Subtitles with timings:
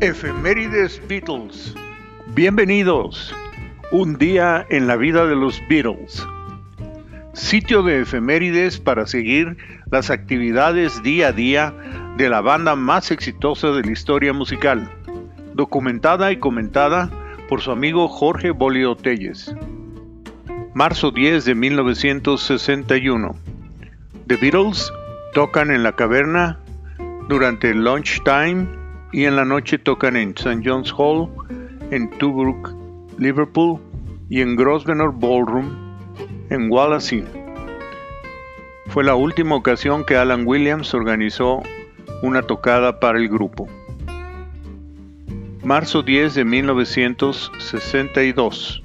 [0.00, 1.74] Efemérides Beatles.
[2.34, 3.34] Bienvenidos.
[3.92, 6.22] Un día en la vida de los Beatles.
[7.32, 9.56] Sitio de efemérides para seguir
[9.90, 11.74] las actividades día a día
[12.18, 14.92] de la banda más exitosa de la historia musical.
[15.54, 17.10] Documentada y comentada
[17.48, 19.54] por su amigo Jorge Bolio Telles.
[20.74, 23.34] Marzo 10 de 1961.
[24.26, 24.92] The Beatles
[25.32, 26.60] tocan en la caverna
[27.30, 30.60] durante el lunchtime y en la noche tocan en St.
[30.64, 31.28] John's Hall,
[31.90, 32.74] en Tobruk,
[33.18, 33.78] Liverpool
[34.28, 35.86] y en Grosvenor Ballroom
[36.50, 37.24] en Wallasey.
[38.88, 41.62] Fue la última ocasión que Alan Williams organizó
[42.22, 43.68] una tocada para el grupo.
[45.64, 48.82] Marzo 10 de 1962.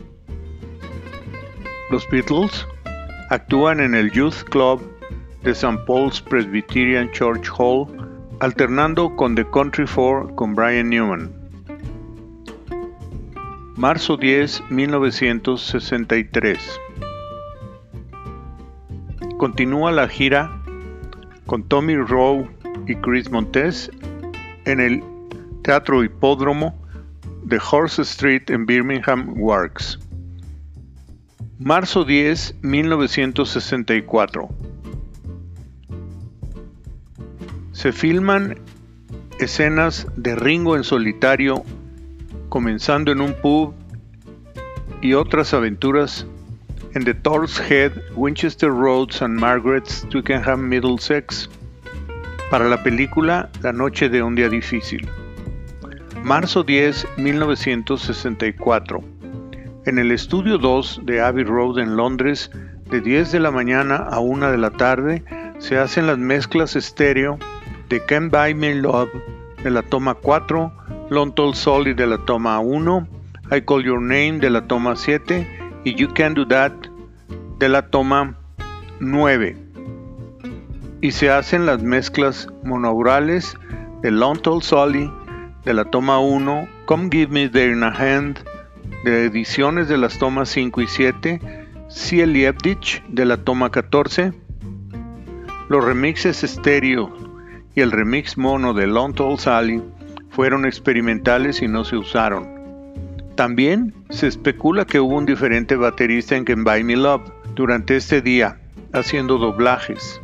[1.92, 2.68] Los Beatles
[3.30, 4.82] actúan en el Youth Club
[5.44, 5.78] de St.
[5.86, 7.88] Paul's Presbyterian Church Hall,
[8.42, 11.32] alternando con The Country Four con Brian Newman.
[13.78, 16.58] Marzo 10, 1963.
[19.38, 20.60] Continúa la gira
[21.46, 22.50] con Tommy Rowe
[22.88, 23.92] y Chris Montes
[24.66, 25.04] en el
[25.62, 26.84] Teatro Hipódromo
[27.44, 30.00] de Horse Street en Birmingham Works.
[31.60, 34.61] Marzo 10, 1964.
[37.72, 38.60] Se filman
[39.40, 41.64] escenas de Ringo en solitario,
[42.50, 43.74] comenzando en un pub
[45.02, 46.28] y otras aventuras
[46.94, 49.30] en The Thor's Head, Winchester Road, St.
[49.30, 51.50] Margaret's, Twickenham, Middlesex,
[52.50, 55.08] para la película La Noche de un Día Difícil.
[56.24, 59.02] Marzo 10, 1964.
[59.86, 62.52] En el estudio 2 de Abbey Road en Londres,
[62.90, 65.24] de 10 de la mañana a 1 de la tarde,
[65.60, 67.40] se hacen las mezclas estéreo
[67.92, 69.10] de Can't Buy Me Love
[69.62, 70.72] de la toma 4,
[71.10, 73.08] Long Tall Solid de la toma 1,
[73.52, 76.72] I Call Your Name de la toma 7 y You Can Do That
[77.60, 78.38] de la toma
[79.02, 79.58] 9.
[81.02, 83.58] Y se hacen las mezclas monaurales
[84.04, 85.10] de Long Tall Solid
[85.66, 88.40] de la toma 1, Come Give Me There in a Hand
[89.04, 91.42] de ediciones de las tomas 5 y 7,
[91.90, 92.32] Ciel
[93.10, 94.32] de la toma 14,
[95.68, 97.31] los remixes estéreo
[97.76, 99.82] y el remix mono de Long Tall Sally
[100.30, 102.48] fueron experimentales y no se usaron.
[103.36, 108.22] También se especula que hubo un diferente baterista en Can Buy Me Love durante este
[108.22, 108.60] día,
[108.94, 110.22] haciendo doblajes.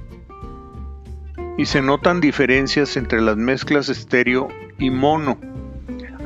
[1.58, 5.40] Y se notan diferencias entre las mezclas estéreo y mono,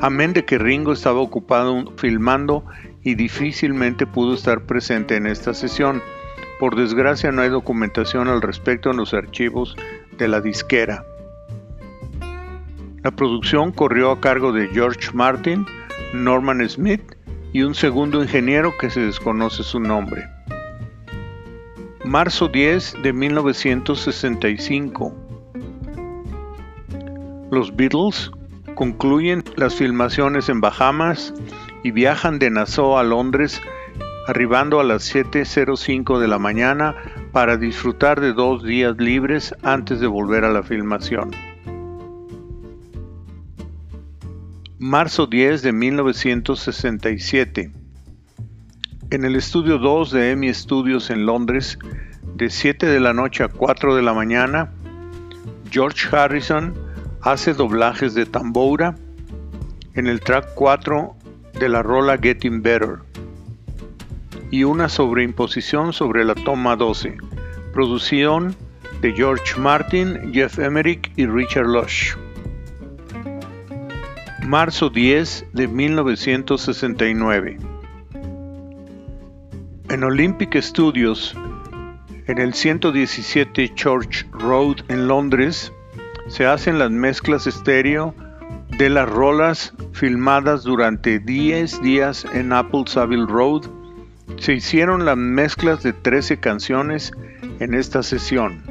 [0.00, 2.64] amén de que Ringo estaba ocupado filmando
[3.02, 6.02] y difícilmente pudo estar presente en esta sesión.
[6.60, 9.76] Por desgracia no hay documentación al respecto en los archivos
[10.18, 11.04] de la disquera.
[13.02, 15.66] La producción corrió a cargo de George Martin,
[16.14, 17.02] Norman Smith
[17.52, 20.24] y un segundo ingeniero que se desconoce su nombre.
[22.04, 25.12] Marzo 10 de 1965.
[27.50, 28.30] Los Beatles
[28.76, 31.34] concluyen las filmaciones en Bahamas
[31.82, 33.60] y viajan de Nassau a Londres,
[34.28, 36.94] arribando a las 7.05 de la mañana
[37.32, 41.32] para disfrutar de dos días libres antes de volver a la filmación.
[44.82, 47.70] Marzo 10 de 1967.
[49.10, 51.78] En el estudio 2 de EMI Studios en Londres,
[52.34, 54.72] de 7 de la noche a 4 de la mañana,
[55.70, 56.74] George Harrison
[57.20, 58.96] hace doblajes de tamboura
[59.94, 61.14] en el track 4
[61.60, 62.96] de la rola Getting Better
[64.50, 67.18] y una sobreimposición sobre la toma 12,
[67.72, 68.56] producción
[69.00, 72.16] de George Martin, Jeff Emerick y Richard Lush
[74.46, 77.58] marzo 10 de 1969.
[79.88, 81.36] En Olympic Studios,
[82.26, 85.72] en el 117 Church Road en Londres,
[86.26, 88.14] se hacen las mezclas estéreo
[88.78, 93.62] de las rolas filmadas durante 10 días en Apple Saville Road.
[94.38, 97.12] Se hicieron las mezclas de 13 canciones
[97.60, 98.62] en esta sesión,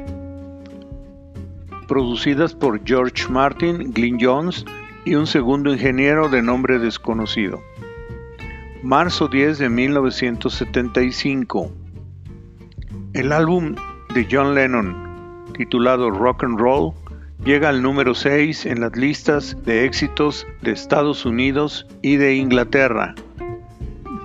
[1.88, 4.66] producidas por George Martin, Glyn Jones
[5.04, 7.60] y un segundo ingeniero de nombre desconocido.
[8.82, 11.72] Marzo 10 de 1975.
[13.14, 13.74] El álbum
[14.14, 16.92] de John Lennon, titulado Rock and Roll,
[17.44, 23.14] llega al número 6 en las listas de éxitos de Estados Unidos y de Inglaterra.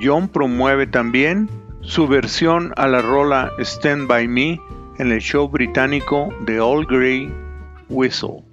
[0.01, 1.49] John promueve también
[1.81, 4.59] su versión a la rola Stand By Me
[4.99, 7.31] en el show británico The All Grey
[7.89, 8.46] Whistle.